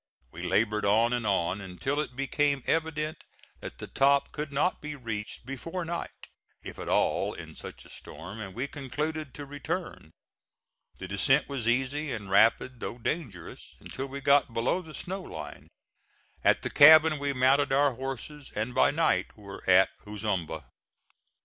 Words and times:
We 0.31 0.41
labored 0.41 0.83
on 0.83 1.13
and 1.13 1.27
on, 1.27 1.61
until 1.61 1.99
it 1.99 2.15
became 2.15 2.63
evident 2.65 3.23
that 3.59 3.77
the 3.77 3.85
top 3.85 4.31
could 4.31 4.51
not 4.51 4.81
be 4.81 4.95
reached 4.95 5.45
before 5.45 5.85
night, 5.85 6.25
if 6.63 6.79
at 6.79 6.89
all 6.89 7.35
in 7.35 7.53
such 7.53 7.85
a 7.85 7.89
storm, 7.91 8.39
and 8.39 8.55
we 8.55 8.65
concluded 8.65 9.35
to 9.35 9.45
return. 9.45 10.09
The 10.97 11.07
descent 11.07 11.47
was 11.47 11.67
easy 11.67 12.11
and 12.13 12.31
rapid, 12.31 12.79
though 12.79 12.97
dangerous, 12.97 13.75
until 13.79 14.07
we 14.07 14.21
got 14.21 14.55
below 14.55 14.81
the 14.81 14.95
snow 14.95 15.21
line. 15.21 15.67
At 16.43 16.63
the 16.63 16.71
cabin 16.71 17.19
we 17.19 17.33
mounted 17.33 17.71
our 17.71 17.93
horses, 17.93 18.51
and 18.55 18.73
by 18.73 18.89
night 18.89 19.37
were 19.37 19.63
at 19.69 19.91
Ozumba. 20.07 20.65